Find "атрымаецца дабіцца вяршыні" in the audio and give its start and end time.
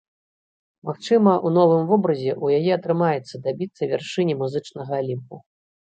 2.79-4.33